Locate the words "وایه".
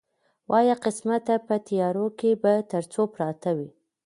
0.49-0.75